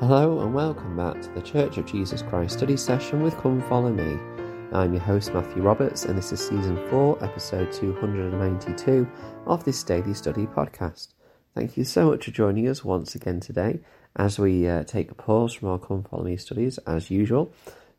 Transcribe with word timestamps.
Hello 0.00 0.40
and 0.40 0.52
welcome 0.52 0.96
back 0.96 1.22
to 1.22 1.28
the 1.30 1.40
Church 1.40 1.78
of 1.78 1.86
Jesus 1.86 2.20
Christ 2.20 2.58
study 2.58 2.76
session 2.76 3.22
with 3.22 3.36
Come 3.36 3.62
Follow 3.68 3.92
Me. 3.92 4.18
I'm 4.72 4.92
your 4.92 5.00
host 5.00 5.32
Matthew 5.32 5.62
Roberts, 5.62 6.04
and 6.04 6.18
this 6.18 6.32
is 6.32 6.40
season 6.40 6.76
4, 6.90 7.22
episode 7.22 7.70
292 7.70 9.08
of 9.46 9.62
this 9.62 9.84
daily 9.84 10.12
study 10.12 10.46
podcast. 10.46 11.14
Thank 11.54 11.76
you 11.76 11.84
so 11.84 12.10
much 12.10 12.24
for 12.24 12.32
joining 12.32 12.66
us 12.66 12.84
once 12.84 13.14
again 13.14 13.38
today 13.38 13.78
as 14.16 14.36
we 14.36 14.66
uh, 14.66 14.82
take 14.82 15.12
a 15.12 15.14
pause 15.14 15.54
from 15.54 15.68
our 15.68 15.78
Come 15.78 16.02
Follow 16.02 16.24
Me 16.24 16.36
studies 16.38 16.78
as 16.78 17.08
usual 17.08 17.52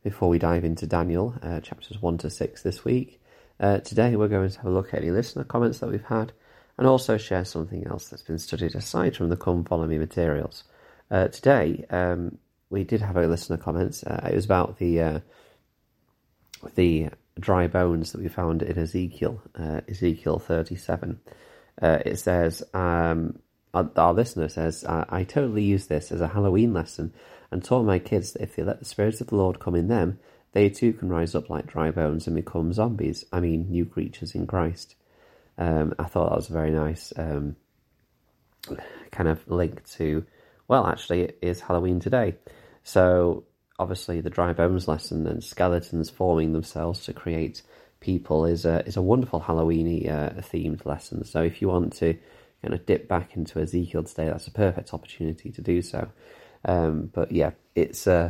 before 0.03 0.27
we 0.27 0.37
dive 0.37 0.65
into 0.65 0.85
Daniel 0.85 1.35
uh, 1.41 1.61
chapters 1.61 2.01
1 2.01 2.17
to 2.19 2.29
6 2.29 2.61
this 2.61 2.83
week. 2.83 3.21
Uh, 3.57 3.77
today 3.77 4.17
we're 4.17 4.27
going 4.27 4.49
to 4.49 4.57
have 4.57 4.67
a 4.67 4.69
look 4.69 4.93
at 4.93 5.01
any 5.01 5.11
listener 5.11 5.45
comments 5.45 5.79
that 5.79 5.89
we've 5.89 6.03
had 6.03 6.33
and 6.77 6.87
also 6.87 7.17
share 7.17 7.45
something 7.45 7.87
else 7.87 8.09
that's 8.09 8.21
been 8.21 8.37
studied 8.37 8.75
aside 8.75 9.15
from 9.15 9.29
the 9.29 9.37
Come 9.37 9.63
Follow 9.63 9.87
Me 9.87 9.97
materials. 9.97 10.65
Uh, 11.09 11.27
today, 11.27 11.85
um, 11.89 12.37
we 12.69 12.83
did 12.83 13.01
have 13.01 13.15
a 13.17 13.27
listener 13.27 13.57
comments. 13.57 14.03
Uh, 14.03 14.27
it 14.31 14.35
was 14.35 14.45
about 14.45 14.77
the 14.79 15.01
uh, 15.01 15.19
the 16.75 17.09
dry 17.39 17.67
bones 17.67 18.11
that 18.11 18.21
we 18.21 18.27
found 18.27 18.63
in 18.63 18.77
Ezekiel, 18.77 19.41
uh, 19.55 19.81
Ezekiel 19.87 20.39
thirty-seven. 20.39 21.19
Uh, 21.81 21.99
it 22.05 22.17
says, 22.17 22.63
um, 22.73 23.39
our, 23.73 23.89
our, 23.97 24.13
listener 24.13 24.47
says, 24.47 24.85
I, 24.85 25.05
I 25.09 25.23
totally 25.25 25.63
use 25.63 25.87
this 25.87 26.09
as 26.09 26.21
a 26.21 26.29
Halloween 26.29 26.73
lesson 26.73 27.13
and 27.51 27.61
taught 27.61 27.83
my 27.83 27.99
kids 27.99 28.31
that 28.31 28.43
if 28.43 28.55
they 28.55 28.63
let 28.63 28.79
the 28.79 28.85
spirits 28.85 29.19
of 29.19 29.27
the 29.27 29.35
Lord 29.35 29.59
come 29.59 29.75
in 29.75 29.89
them, 29.89 30.17
they 30.53 30.69
too 30.69 30.93
can 30.93 31.09
rise 31.09 31.35
up 31.35 31.49
like 31.49 31.67
dry 31.67 31.91
bones 31.91 32.27
and 32.27 32.35
become 32.35 32.71
zombies. 32.71 33.25
I 33.33 33.41
mean, 33.41 33.69
new 33.69 33.85
creatures 33.85 34.35
in 34.35 34.47
Christ. 34.47 34.95
Um, 35.57 35.93
I 35.99 36.05
thought 36.05 36.29
that 36.29 36.37
was 36.37 36.49
a 36.49 36.53
very 36.53 36.71
nice 36.71 37.11
um, 37.17 37.57
kind 39.11 39.27
of 39.27 39.45
link 39.49 39.85
to 39.91 40.25
well, 40.67 40.87
actually, 40.87 41.21
it 41.21 41.39
is 41.41 41.61
Halloween 41.61 41.99
today. 41.99 42.35
So, 42.83 43.45
obviously, 43.79 44.21
the 44.21 44.29
dry 44.29 44.53
bones 44.53 44.87
lesson 44.87 45.27
and 45.27 45.43
skeletons 45.43 46.09
forming 46.09 46.53
themselves 46.53 47.05
to 47.05 47.13
create 47.13 47.61
people 47.99 48.45
is 48.45 48.65
a, 48.65 48.85
is 48.85 48.97
a 48.97 49.01
wonderful 49.01 49.41
Halloweeny 49.41 50.09
uh, 50.09 50.41
themed 50.41 50.85
lesson. 50.85 51.23
So, 51.23 51.41
if 51.43 51.61
you 51.61 51.67
want 51.67 51.93
to 51.97 52.17
kind 52.61 52.73
of 52.73 52.85
dip 52.85 53.07
back 53.07 53.35
into 53.35 53.59
Ezekiel 53.59 54.03
today, 54.03 54.25
that's 54.25 54.47
a 54.47 54.51
perfect 54.51 54.93
opportunity 54.93 55.51
to 55.51 55.61
do 55.61 55.81
so. 55.81 56.09
Um, 56.63 57.11
but 57.13 57.31
yeah, 57.31 57.51
it's 57.75 58.07
a 58.07 58.13
uh, 58.13 58.29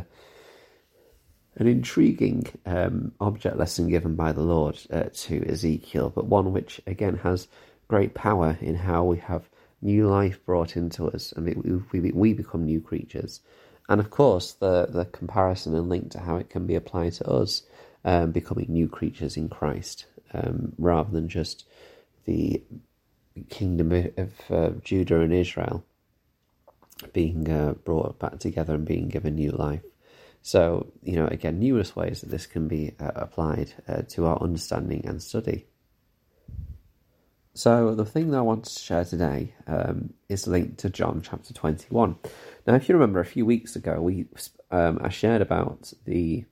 an 1.58 1.66
intriguing 1.66 2.46
um, 2.66 3.12
object 3.18 3.56
lesson 3.56 3.88
given 3.88 4.14
by 4.14 4.32
the 4.32 4.42
Lord 4.42 4.78
uh, 4.92 5.04
to 5.12 5.42
Ezekiel, 5.48 6.12
but 6.14 6.26
one 6.26 6.52
which 6.52 6.80
again 6.86 7.16
has 7.18 7.48
great 7.88 8.14
power 8.14 8.58
in 8.60 8.74
how 8.74 9.04
we 9.04 9.18
have 9.18 9.48
new 9.86 10.06
life 10.08 10.44
brought 10.44 10.76
into 10.76 11.06
us, 11.06 11.32
and 11.32 11.46
we, 11.46 12.00
we, 12.00 12.10
we 12.10 12.32
become 12.34 12.64
new 12.64 12.80
creatures. 12.80 13.40
And 13.88 14.00
of 14.00 14.10
course, 14.10 14.52
the, 14.52 14.86
the 14.86 15.04
comparison 15.06 15.74
and 15.74 15.88
link 15.88 16.10
to 16.10 16.20
how 16.20 16.36
it 16.36 16.50
can 16.50 16.66
be 16.66 16.74
applied 16.74 17.14
to 17.14 17.26
us 17.30 17.62
um, 18.04 18.32
becoming 18.32 18.66
new 18.68 18.88
creatures 18.88 19.36
in 19.36 19.48
Christ, 19.48 20.06
um, 20.34 20.72
rather 20.76 21.10
than 21.10 21.28
just 21.28 21.64
the 22.24 22.62
kingdom 23.48 23.92
of 24.16 24.32
uh, 24.50 24.70
Judah 24.82 25.20
and 25.20 25.32
Israel 25.32 25.84
being 27.12 27.50
uh, 27.50 27.74
brought 27.84 28.18
back 28.18 28.38
together 28.38 28.74
and 28.74 28.86
being 28.86 29.08
given 29.08 29.34
new 29.34 29.50
life. 29.50 29.82
So, 30.42 30.86
you 31.02 31.16
know, 31.16 31.26
again, 31.26 31.58
numerous 31.58 31.94
ways 31.94 32.20
that 32.20 32.30
this 32.30 32.46
can 32.46 32.68
be 32.68 32.94
uh, 32.98 33.10
applied 33.14 33.74
uh, 33.88 34.02
to 34.10 34.26
our 34.26 34.40
understanding 34.40 35.04
and 35.04 35.22
study. 35.22 35.66
So, 37.56 37.94
the 37.94 38.04
thing 38.04 38.32
that 38.32 38.36
I 38.36 38.42
want 38.42 38.64
to 38.64 38.78
share 38.78 39.06
today 39.06 39.54
um, 39.66 40.12
is 40.28 40.46
linked 40.46 40.76
to 40.80 40.90
John 40.90 41.22
chapter 41.22 41.54
21. 41.54 42.16
Now, 42.66 42.74
if 42.74 42.86
you 42.86 42.94
remember, 42.94 43.18
a 43.18 43.24
few 43.24 43.46
weeks 43.46 43.74
ago, 43.74 44.02
we 44.02 44.26
um, 44.70 44.98
I 45.00 45.08
shared 45.08 45.40
about 45.40 45.94
the 46.04 46.44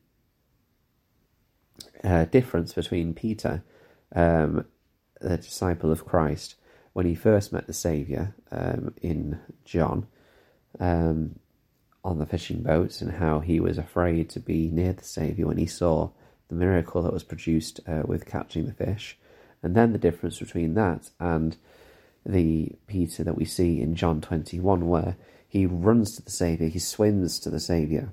uh, 2.02 2.24
difference 2.24 2.72
between 2.72 3.12
Peter, 3.12 3.62
um, 4.16 4.64
the 5.20 5.36
disciple 5.36 5.92
of 5.92 6.06
Christ, 6.06 6.54
when 6.94 7.04
he 7.04 7.14
first 7.14 7.52
met 7.52 7.66
the 7.66 7.74
Saviour 7.74 8.34
um, 8.50 8.94
in 9.02 9.40
John 9.66 10.06
um, 10.80 11.38
on 12.02 12.18
the 12.18 12.24
fishing 12.24 12.62
boats, 12.62 13.02
and 13.02 13.12
how 13.12 13.40
he 13.40 13.60
was 13.60 13.76
afraid 13.76 14.30
to 14.30 14.40
be 14.40 14.70
near 14.70 14.94
the 14.94 15.04
Saviour 15.04 15.48
when 15.48 15.58
he 15.58 15.66
saw 15.66 16.12
the 16.48 16.54
miracle 16.54 17.02
that 17.02 17.12
was 17.12 17.24
produced 17.24 17.80
uh, 17.86 18.04
with 18.06 18.24
catching 18.24 18.64
the 18.64 18.72
fish. 18.72 19.18
And 19.64 19.74
then 19.74 19.92
the 19.92 19.98
difference 19.98 20.38
between 20.38 20.74
that 20.74 21.10
and 21.18 21.56
the 22.26 22.72
Peter 22.86 23.24
that 23.24 23.36
we 23.36 23.46
see 23.46 23.80
in 23.80 23.94
John 23.94 24.20
21, 24.20 24.86
where 24.86 25.16
he 25.48 25.64
runs 25.64 26.16
to 26.16 26.22
the 26.22 26.30
Saviour, 26.30 26.68
he 26.68 26.78
swims 26.78 27.38
to 27.40 27.50
the 27.50 27.58
Saviour 27.58 28.12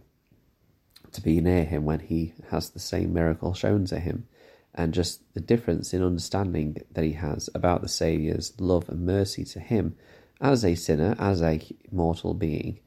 to 1.12 1.22
be 1.22 1.42
near 1.42 1.66
him 1.66 1.84
when 1.84 2.00
he 2.00 2.34
has 2.52 2.70
the 2.70 2.80
same 2.80 3.14
miracle 3.14 3.54
shown 3.54 3.86
to 3.86 4.00
him. 4.00 4.28
And 4.74 4.94
just 4.94 5.22
the 5.34 5.42
difference 5.42 5.94
in 5.94 6.02
understanding 6.02 6.78
that 6.90 7.04
he 7.04 7.12
has 7.14 7.50
about 7.54 7.82
the 7.82 7.90
Saviour's 7.90 8.54
love 8.58 8.88
and 8.88 9.06
mercy 9.06 9.44
to 9.46 9.60
him 9.60 9.98
as 10.40 10.64
a 10.64 10.76
sinner, 10.76 11.16
as 11.20 11.42
a 11.42 11.60
mortal 11.92 12.34
being, 12.34 12.80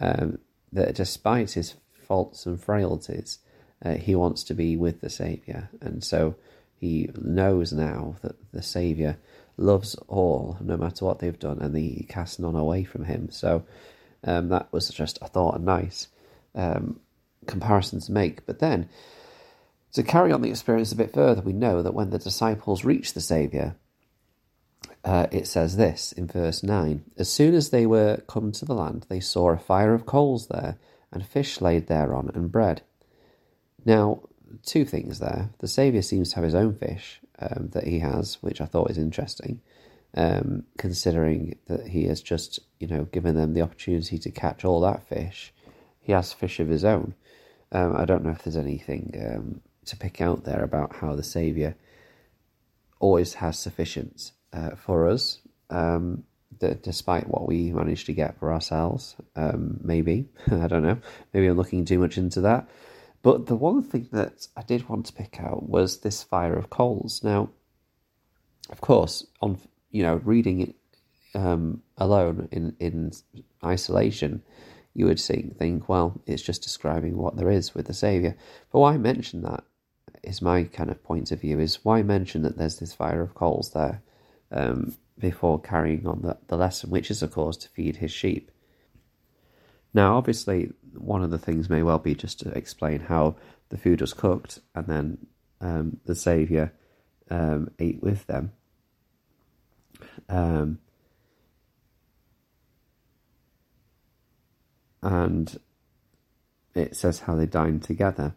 um, 0.00 0.38
that 0.72 0.96
despite 0.96 1.52
his 1.52 1.76
faults 1.92 2.46
and 2.46 2.60
frailties, 2.60 3.38
uh, 3.84 3.94
he 3.94 4.16
wants 4.16 4.42
to 4.42 4.54
be 4.54 4.76
with 4.76 5.00
the 5.00 5.10
Saviour. 5.10 5.70
And 5.80 6.02
so 6.02 6.34
he 6.78 7.10
knows 7.20 7.72
now 7.72 8.16
that 8.22 8.36
the 8.52 8.62
Saviour 8.62 9.16
loves 9.56 9.96
all, 10.06 10.56
no 10.60 10.76
matter 10.76 11.04
what 11.04 11.18
they've 11.18 11.38
done, 11.38 11.58
and 11.60 11.76
he 11.76 12.06
casts 12.08 12.38
none 12.38 12.54
away 12.54 12.84
from 12.84 13.04
him. 13.04 13.28
So 13.30 13.64
um, 14.24 14.48
that 14.48 14.72
was 14.72 14.88
just, 14.88 15.18
I 15.20 15.26
thought, 15.26 15.58
a 15.58 15.62
nice 15.62 16.08
um, 16.54 17.00
comparison 17.46 18.00
to 18.00 18.12
make. 18.12 18.46
But 18.46 18.60
then, 18.60 18.88
to 19.94 20.02
carry 20.02 20.30
on 20.30 20.42
the 20.42 20.50
experience 20.50 20.92
a 20.92 20.96
bit 20.96 21.12
further, 21.12 21.42
we 21.42 21.52
know 21.52 21.82
that 21.82 21.94
when 21.94 22.10
the 22.10 22.18
disciples 22.18 22.84
reached 22.84 23.14
the 23.14 23.20
Saviour, 23.20 23.74
uh, 25.04 25.26
it 25.32 25.46
says 25.46 25.76
this 25.76 26.12
in 26.12 26.26
verse 26.26 26.62
9 26.62 27.04
As 27.16 27.28
soon 27.30 27.54
as 27.54 27.70
they 27.70 27.86
were 27.86 28.22
come 28.28 28.52
to 28.52 28.64
the 28.64 28.74
land, 28.74 29.06
they 29.08 29.20
saw 29.20 29.50
a 29.50 29.58
fire 29.58 29.94
of 29.94 30.06
coals 30.06 30.46
there, 30.48 30.76
and 31.10 31.26
fish 31.26 31.60
laid 31.60 31.86
thereon, 31.86 32.30
and 32.34 32.52
bread. 32.52 32.82
Now, 33.84 34.20
two 34.64 34.84
things 34.84 35.18
there. 35.18 35.50
The 35.58 35.68
Saviour 35.68 36.02
seems 36.02 36.30
to 36.30 36.36
have 36.36 36.44
his 36.44 36.54
own 36.54 36.74
fish 36.74 37.20
um, 37.38 37.68
that 37.72 37.84
he 37.84 37.98
has, 38.00 38.38
which 38.40 38.60
I 38.60 38.66
thought 38.66 38.90
is 38.90 38.98
interesting, 38.98 39.60
um, 40.14 40.64
considering 40.76 41.56
that 41.66 41.88
he 41.88 42.04
has 42.04 42.20
just, 42.20 42.60
you 42.78 42.86
know, 42.86 43.04
given 43.04 43.36
them 43.36 43.54
the 43.54 43.62
opportunity 43.62 44.18
to 44.18 44.30
catch 44.30 44.64
all 44.64 44.80
that 44.80 45.08
fish. 45.08 45.52
He 46.00 46.12
has 46.12 46.32
fish 46.32 46.60
of 46.60 46.68
his 46.68 46.84
own. 46.84 47.14
Um, 47.72 47.94
I 47.96 48.04
don't 48.04 48.24
know 48.24 48.30
if 48.30 48.42
there's 48.42 48.56
anything 48.56 49.14
um, 49.20 49.60
to 49.86 49.96
pick 49.96 50.20
out 50.20 50.44
there 50.44 50.62
about 50.62 50.96
how 50.96 51.14
the 51.14 51.22
Saviour 51.22 51.74
always 53.00 53.34
has 53.34 53.58
sufficient 53.58 54.32
uh, 54.52 54.70
for 54.70 55.08
us, 55.08 55.40
um, 55.70 56.24
despite 56.82 57.28
what 57.28 57.46
we 57.46 57.72
manage 57.72 58.04
to 58.06 58.12
get 58.12 58.38
for 58.38 58.52
ourselves. 58.52 59.16
Um, 59.36 59.78
maybe. 59.82 60.28
I 60.50 60.66
don't 60.66 60.82
know. 60.82 60.98
Maybe 61.32 61.46
I'm 61.46 61.56
looking 61.56 61.84
too 61.84 61.98
much 61.98 62.18
into 62.18 62.40
that. 62.42 62.68
But 63.22 63.46
the 63.46 63.56
one 63.56 63.82
thing 63.82 64.08
that 64.12 64.46
I 64.56 64.62
did 64.62 64.88
want 64.88 65.06
to 65.06 65.12
pick 65.12 65.40
out 65.40 65.68
was 65.68 65.98
this 65.98 66.22
fire 66.22 66.54
of 66.54 66.70
coals. 66.70 67.22
Now, 67.24 67.50
of 68.70 68.80
course, 68.80 69.26
on 69.40 69.58
you 69.90 70.02
know 70.02 70.16
reading 70.24 70.60
it 70.60 70.74
um, 71.34 71.82
alone 71.96 72.48
in 72.52 72.76
in 72.78 73.12
isolation, 73.64 74.42
you 74.94 75.06
would 75.06 75.20
think, 75.20 75.88
well, 75.88 76.20
it's 76.26 76.42
just 76.42 76.62
describing 76.62 77.16
what 77.16 77.36
there 77.36 77.50
is 77.50 77.74
with 77.74 77.86
the 77.86 77.94
Saviour. 77.94 78.36
But 78.72 78.80
why 78.80 78.96
mention 78.96 79.42
that 79.42 79.64
is 80.22 80.42
my 80.42 80.64
kind 80.64 80.90
of 80.90 81.02
point 81.02 81.32
of 81.32 81.40
view. 81.40 81.58
Is 81.58 81.84
why 81.84 82.02
mention 82.02 82.42
that 82.42 82.56
there's 82.56 82.78
this 82.78 82.94
fire 82.94 83.22
of 83.22 83.34
coals 83.34 83.72
there 83.72 84.02
um, 84.50 84.96
before 85.18 85.60
carrying 85.60 86.06
on 86.06 86.22
the, 86.22 86.38
the 86.48 86.56
lesson, 86.56 86.90
which 86.90 87.10
is 87.10 87.22
of 87.22 87.32
course 87.32 87.56
to 87.58 87.68
feed 87.68 87.96
his 87.96 88.12
sheep. 88.12 88.50
Now, 89.94 90.16
obviously, 90.16 90.70
one 90.94 91.22
of 91.22 91.30
the 91.30 91.38
things 91.38 91.68
may 91.68 91.82
well 91.82 91.98
be 91.98 92.14
just 92.14 92.40
to 92.40 92.50
explain 92.50 93.00
how 93.00 93.36
the 93.68 93.78
food 93.78 94.00
was 94.00 94.12
cooked 94.12 94.60
and 94.74 94.86
then 94.86 95.26
um, 95.60 95.98
the 96.04 96.14
Saviour 96.14 96.72
um, 97.30 97.70
ate 97.78 98.02
with 98.02 98.26
them. 98.26 98.52
Um, 100.28 100.78
and 105.02 105.58
it 106.74 106.96
says 106.96 107.20
how 107.20 107.34
they 107.34 107.46
dined 107.46 107.82
together. 107.82 108.34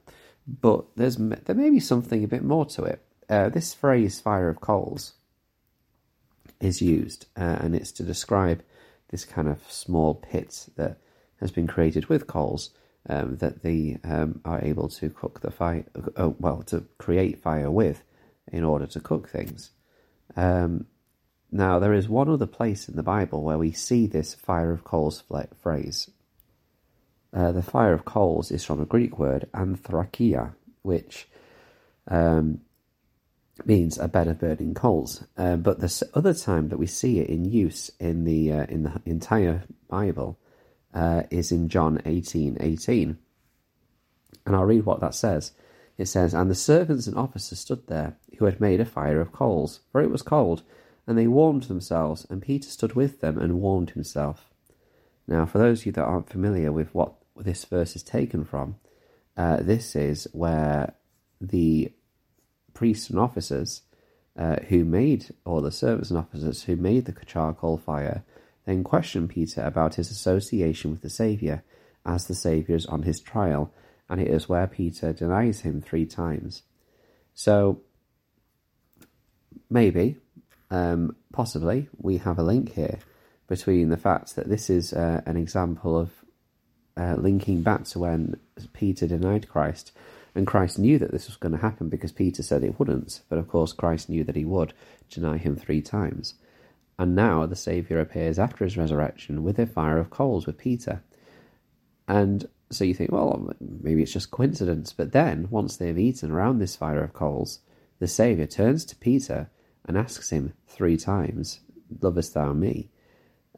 But 0.48 0.86
there's 0.96 1.18
there 1.18 1.56
may 1.56 1.70
be 1.70 1.80
something 1.80 2.24
a 2.24 2.28
bit 2.28 2.44
more 2.44 2.66
to 2.68 2.84
it. 2.84 3.04
Uh, 3.30 3.50
this 3.50 3.74
phrase 3.74 4.20
"fire 4.20 4.50
of 4.50 4.60
coals" 4.60 5.14
is 6.60 6.82
used, 6.82 7.28
uh, 7.38 7.58
and 7.62 7.76
it's 7.76 7.92
to 7.94 8.04
describe 8.04 8.64
this 9.10 9.26
kind 9.26 9.48
of 9.48 9.60
small 9.72 10.16
pit 10.16 10.68
that 10.76 10.98
has 11.42 11.52
been 11.52 11.68
created 11.68 12.06
with 12.06 12.28
coals 12.28 12.70
um, 13.10 13.38
that 13.38 13.64
they 13.64 13.98
um, 14.04 14.40
are 14.46 14.64
able 14.64 14.88
to 14.88 15.10
cook 15.10 15.42
the 15.42 15.52
fire, 15.52 15.86
uh, 16.16 16.30
well, 16.40 16.62
to 16.64 16.86
create 16.98 17.42
fire 17.42 17.70
with 17.70 18.04
in 18.52 18.64
order 18.64 18.86
to 18.88 19.00
cook 19.00 19.28
things. 19.28 19.72
Um, 20.36 20.86
now, 21.52 21.80
there 21.80 21.94
is 21.94 22.08
one 22.08 22.30
other 22.30 22.46
place 22.46 22.88
in 22.88 22.96
the 22.96 23.04
Bible 23.04 23.44
where 23.44 23.58
we 23.58 23.72
see 23.72 24.08
this 24.08 24.34
fire 24.34 24.72
of 24.72 24.86
coals 24.86 25.24
phrase. 25.62 26.10
Uh, 27.34 27.52
the 27.52 27.62
fire 27.62 27.94
of 27.94 28.06
coals 28.06 28.52
is 28.52 28.64
from 28.64 28.82
a 28.82 28.86
Greek 28.86 29.18
word 29.18 29.50
anthrakia, 29.54 30.54
which 30.82 31.28
um, 32.08 32.62
means 33.66 33.98
a 33.98 34.08
bed 34.08 34.28
of 34.28 34.40
burning 34.40 34.74
coals. 34.74 35.24
Uh, 35.38 35.56
but 35.56 35.80
the 35.80 36.10
other 36.14 36.34
time 36.34 36.70
that 36.70 36.78
we 36.78 36.88
see 36.88 37.20
it 37.20 37.30
in 37.30 37.46
use 37.46 37.92
in 38.00 38.24
the 38.24 38.52
uh, 38.52 38.66
in 38.66 38.84
the 38.84 39.02
entire 39.06 39.64
Bible 39.90 40.38
uh, 40.94 41.24
is 41.30 41.52
in 41.52 41.70
John 41.70 42.02
eighteen 42.06 42.58
eighteen, 42.60 43.18
and 44.46 44.56
I'll 44.56 44.66
read 44.66 44.86
what 44.86 45.00
that 45.00 45.16
says. 45.16 45.54
It 45.98 46.08
says, 46.08 46.34
"And 46.34 46.50
the 46.50 46.56
servants 46.56 47.08
and 47.08 47.18
officers 47.18 47.60
stood 47.60 47.88
there, 47.88 48.18
who 48.38 48.46
had 48.46 48.60
made 48.60 48.80
a 48.80 48.86
fire 48.86 49.22
of 49.22 49.32
coals, 49.32 49.82
for 49.92 50.02
it 50.02 50.10
was 50.10 50.22
cold, 50.22 50.64
and 51.06 51.18
they 51.18 51.28
warmed 51.28 51.64
themselves. 51.64 52.26
And 52.30 52.42
Peter 52.42 52.70
stood 52.70 52.94
with 52.94 53.22
them 53.22 53.38
and 53.38 53.62
warmed 53.62 53.92
himself." 53.92 54.50
Now, 55.28 55.46
for 55.46 55.60
those 55.60 55.82
of 55.82 55.86
you 55.86 55.92
that 55.94 56.04
aren't 56.04 56.30
familiar 56.30 56.72
with 56.72 56.94
what 56.94 57.14
this 57.36 57.66
verse 57.66 57.96
is 57.96 58.04
taken 58.04 58.44
from, 58.44 58.76
uh, 59.38 59.58
this 59.58 59.96
is 59.96 60.28
where 60.34 60.94
the 61.40 61.94
priests 62.74 63.10
and 63.10 63.20
officers 63.20 63.84
uh, 64.38 64.58
who 64.70 64.84
made, 64.84 65.34
or 65.46 65.62
the 65.62 65.72
servants 65.72 66.10
and 66.10 66.18
officers 66.18 66.64
who 66.64 66.76
made 66.76 67.06
the 67.06 67.14
charcoal 67.26 67.78
fire, 67.78 68.24
then 68.66 68.84
question 68.84 69.28
Peter 69.28 69.62
about 69.62 69.96
his 69.96 70.12
association 70.12 70.92
with 70.92 71.02
the 71.02 71.10
Saviour 71.10 71.64
as 72.06 72.28
the 72.28 72.36
Saviour 72.36 72.76
is 72.76 72.86
on 72.86 73.04
his 73.04 73.20
trial, 73.20 73.72
and 74.10 74.20
it 74.20 74.28
is 74.28 74.50
where 74.50 74.68
Peter 74.68 75.14
denies 75.14 75.62
him 75.62 75.82
three 75.82 76.06
times. 76.06 76.64
So, 77.34 77.82
maybe, 79.70 80.18
um, 80.70 81.16
possibly, 81.32 81.90
we 81.98 82.18
have 82.18 82.38
a 82.38 82.44
link 82.44 82.74
here 82.74 83.00
between 83.48 83.90
the 83.90 83.98
fact 83.98 84.36
that 84.36 84.50
this 84.50 84.70
is 84.70 84.94
uh, 84.94 85.22
an 85.26 85.38
example 85.38 85.98
of 85.98 86.12
uh, 86.98 87.16
linking 87.18 87.62
back 87.62 87.86
to 87.86 88.00
when 88.00 88.40
Peter 88.74 89.08
denied 89.08 89.50
Christ, 89.50 89.92
and 90.36 90.48
Christ 90.48 90.80
knew 90.80 90.98
that 91.00 91.12
this 91.12 91.28
was 91.28 91.36
going 91.36 91.52
to 91.52 91.58
happen 91.58 91.90
because 91.90 92.12
Peter 92.12 92.44
said 92.44 92.64
it 92.64 92.80
wouldn't, 92.80 93.22
but 93.30 93.38
of 93.38 93.48
course 93.48 93.74
Christ 93.74 94.10
knew 94.10 94.24
that 94.24 94.36
he 94.36 94.46
would 94.46 94.74
deny 95.10 95.38
him 95.38 95.56
three 95.56 95.82
times. 95.82 96.36
And 97.00 97.16
now 97.16 97.46
the 97.46 97.56
Saviour 97.56 98.00
appears 98.00 98.38
after 98.38 98.64
his 98.64 98.78
resurrection 98.78 99.44
with 99.44 99.58
a 99.60 99.66
fire 99.66 99.98
of 99.98 100.10
coals 100.10 100.46
with 100.46 100.58
Peter. 100.58 101.02
And 102.08 102.48
so 102.70 102.84
you 102.84 102.94
think, 102.94 103.12
well, 103.12 103.52
maybe 103.60 104.04
it's 104.04 104.14
just 104.14 104.32
coincidence. 104.32 104.94
But 104.94 105.12
then, 105.12 105.48
once 105.50 105.78
they've 105.78 105.98
eaten 105.98 106.32
around 106.32 106.60
this 106.60 106.76
fire 106.76 107.04
of 107.04 107.14
coals, 107.14 107.60
the 108.00 108.08
Saviour 108.08 108.48
turns 108.48 108.86
to 108.86 108.96
Peter 108.96 109.50
and 109.86 109.98
asks 109.98 110.30
him 110.30 110.54
three 110.68 110.98
times, 110.98 111.60
Lovest 112.02 112.34
thou 112.34 112.54
me? 112.54 112.90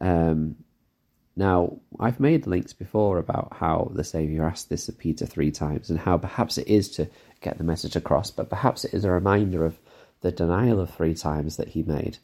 Um, 0.00 0.56
now, 1.36 1.80
I've 1.98 2.20
made 2.20 2.46
links 2.46 2.72
before 2.72 3.18
about 3.18 3.56
how 3.56 3.90
the 3.94 4.04
Saviour 4.04 4.46
asked 4.46 4.68
this 4.68 4.88
of 4.88 4.98
Peter 4.98 5.26
three 5.26 5.50
times 5.50 5.90
and 5.90 5.98
how 5.98 6.16
perhaps 6.16 6.58
it 6.58 6.68
is 6.68 6.88
to 6.90 7.08
get 7.40 7.58
the 7.58 7.64
message 7.64 7.96
across, 7.96 8.30
but 8.30 8.48
perhaps 8.48 8.84
it 8.84 8.94
is 8.94 9.04
a 9.04 9.10
reminder 9.10 9.64
of 9.64 9.78
the 10.20 10.30
denial 10.30 10.80
of 10.80 10.90
three 10.90 11.14
times 11.14 11.56
that 11.56 11.68
he 11.68 11.82
made. 11.82 12.18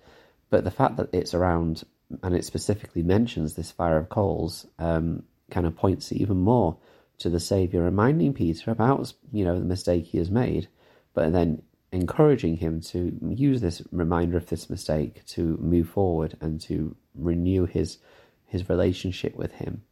But 0.50 0.64
the 0.64 0.70
fact 0.70 0.96
that 0.96 1.10
it's 1.12 1.34
around 1.34 1.84
and 2.22 2.34
it 2.34 2.44
specifically 2.44 3.02
mentions 3.02 3.54
this 3.54 3.70
fire 3.70 3.96
of 3.96 4.08
coals 4.08 4.66
um, 4.78 5.22
kind 5.50 5.66
of 5.66 5.76
points 5.76 6.12
even 6.12 6.38
more 6.38 6.76
to 7.18 7.30
the 7.30 7.40
Saviour 7.40 7.84
reminding 7.84 8.34
Peter 8.34 8.70
about, 8.70 9.12
you 9.32 9.44
know, 9.44 9.58
the 9.58 9.64
mistake 9.64 10.06
he 10.06 10.18
has 10.18 10.30
made, 10.30 10.68
but 11.14 11.32
then 11.32 11.62
encouraging 11.92 12.56
him 12.56 12.80
to 12.80 13.16
use 13.28 13.60
this 13.60 13.82
reminder 13.92 14.36
of 14.36 14.46
this 14.46 14.70
mistake 14.70 15.24
to 15.26 15.56
move 15.60 15.88
forward 15.88 16.36
and 16.40 16.60
to 16.60 16.96
renew 17.14 17.66
his 17.66 17.98
his 18.46 18.68
relationship 18.68 19.36
with 19.36 19.52
him. 19.52 19.82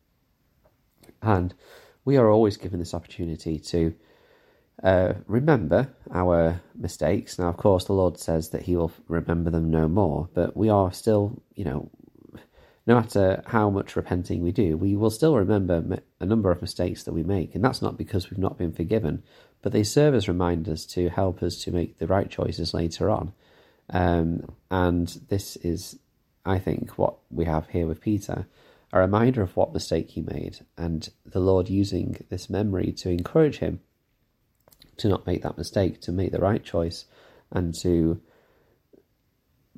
And 1.23 1.55
we 2.05 2.17
are 2.17 2.29
always 2.29 2.57
given 2.57 2.81
this 2.81 2.95
opportunity 2.95 3.59
to 3.59 3.95
uh, 4.83 5.15
remember 5.27 5.89
our 6.13 6.61
mistakes. 6.75 7.39
Now, 7.39 7.49
of 7.49 7.57
course, 7.57 7.85
the 7.85 7.93
Lord 7.93 8.19
says 8.19 8.51
that 8.51 8.63
He 8.63 8.77
will 8.77 8.93
remember 9.09 9.51
them 9.51 9.71
no 9.71 9.89
more, 9.89 10.29
but 10.35 10.57
we 10.57 10.69
are 10.69 10.93
still, 10.93 11.43
you 11.55 11.65
know, 11.65 11.91
no 12.87 12.95
matter 12.95 13.43
how 13.47 13.69
much 13.69 13.97
repenting 13.97 14.43
we 14.43 14.53
do, 14.53 14.77
we 14.77 14.97
will 14.97 15.11
still 15.11 15.37
remember 15.37 16.01
a 16.21 16.25
number 16.25 16.51
of 16.51 16.63
mistakes 16.63 17.03
that 17.03 17.13
we 17.13 17.23
make. 17.23 17.55
And 17.55 17.63
that's 17.63 17.83
not 17.83 17.99
because 17.99 18.31
we've 18.31 18.39
not 18.39 18.57
been 18.57 18.73
forgiven, 18.73 19.23
but 19.61 19.73
they 19.73 19.83
serve 19.83 20.15
as 20.15 20.27
reminders 20.27 20.87
to 20.87 21.11
help 21.11 21.43
us 21.43 21.59
to 21.65 21.71
make 21.71 21.99
the 21.99 22.07
right 22.07 22.31
choices 22.31 22.73
later 22.73 23.11
on. 23.11 23.33
Um, 23.91 24.55
and 24.71 25.09
this 25.29 25.57
is 25.57 25.99
I 26.49 26.59
think, 26.59 26.97
what 26.97 27.17
we 27.31 27.45
have 27.45 27.69
here 27.69 27.87
with 27.87 28.01
Peter, 28.01 28.47
a 28.91 29.01
reminder 29.01 29.43
of 29.43 29.55
what 29.55 29.75
mistake 29.75 30.13
he 30.13 30.23
made, 30.23 30.61
and 30.79 31.09
the 31.27 31.41
Lord 31.41 31.69
using 31.69 32.25
this 32.31 32.49
memory 32.49 32.91
to 32.93 33.11
encourage 33.11 33.59
him 33.59 33.81
to 34.99 35.09
not 35.09 35.27
make 35.27 35.43
that 35.43 35.59
mistake, 35.59 36.01
to 36.03 36.13
make 36.13 36.33
the 36.33 36.39
right 36.39 36.63
choice, 36.63 37.05
and 37.51 37.75
to 37.83 38.21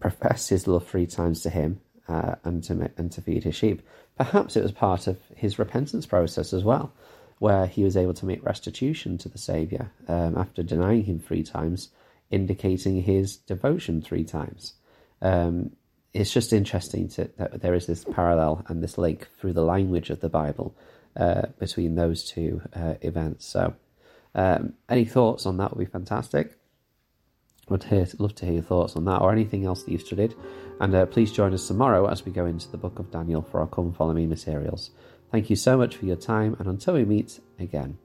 profess 0.00 0.49
his 0.49 0.67
love 0.67 0.87
three 0.87 1.06
times 1.06 1.43
to 1.43 1.50
him 1.50 1.81
uh, 2.08 2.34
and 2.44 2.64
to 2.64 2.90
and 2.96 3.12
to 3.12 3.20
feed 3.20 3.44
his 3.44 3.55
sheep. 3.55 3.82
Perhaps 4.17 4.56
it 4.56 4.62
was 4.62 4.72
part 4.72 5.06
of 5.06 5.19
his 5.34 5.58
repentance 5.58 6.06
process 6.06 6.52
as 6.52 6.64
well, 6.64 6.93
where 7.38 7.67
he 7.67 7.84
was 7.84 7.96
able 7.96 8.14
to 8.14 8.26
make 8.26 8.44
restitution 8.44 9.17
to 9.19 9.28
the 9.28 9.38
Saviour 9.38 9.90
um, 10.08 10.37
after 10.37 10.62
denying 10.62 11.05
him 11.05 11.19
three 11.19 11.43
times, 11.43 11.90
indicating 12.31 13.02
his 13.02 13.37
devotion 13.37 14.02
three 14.02 14.25
times. 14.25 14.75
Um, 15.23 15.70
it's 16.12 16.32
just 16.32 16.52
interesting 16.52 17.08
to, 17.11 17.31
that 17.38 17.62
there 17.62 17.75
is 17.75 17.87
this 17.87 18.05
parallel 18.05 18.64
and 18.66 18.82
this 18.82 18.99
link 18.99 19.28
through 19.38 19.52
the 19.52 19.64
language 19.64 20.11
of 20.11 20.20
the 20.20 20.28
Bible 20.28 20.75
uh, 21.16 21.46
between 21.58 21.94
those 21.94 22.25
two 22.25 22.62
uh, 22.75 22.94
events. 23.00 23.46
So, 23.46 23.75
um, 24.35 24.75
any 24.88 25.05
thoughts 25.05 25.47
on 25.47 25.56
that 25.59 25.75
would 25.75 25.85
be 25.85 25.91
fantastic. 25.91 26.56
Would 27.69 27.85
hear, 27.85 28.06
love 28.19 28.35
to 28.37 28.47
hear 28.47 28.55
your 28.55 28.62
thoughts 28.62 28.97
on 28.97 29.05
that 29.05 29.21
or 29.21 29.31
anything 29.31 29.65
else 29.65 29.85
that 29.85 29.93
you've 29.93 30.03
studied. 30.03 30.35
And 30.81 30.94
uh, 30.94 31.06
please 31.06 31.31
join 31.31 31.55
us 31.55 31.69
tomorrow 31.69 32.06
as 32.06 32.25
we 32.25 32.32
go 32.32 32.47
into 32.47 32.69
the 32.69 32.79
book 32.79 32.99
of 32.99 33.11
Daniel 33.11 33.43
for 33.43 33.61
our 33.61 33.69
Come 33.69 33.93
Follow 33.93 34.15
Me 34.15 34.27
materials. 34.27 34.91
Thank 35.31 35.50
you 35.50 35.56
so 35.56 35.77
much 35.77 35.97
for 35.97 36.06
your 36.06 36.17
time, 36.17 36.56
and 36.59 36.67
until 36.67 36.94
we 36.94 37.05
meet 37.05 37.38
again. 37.59 37.99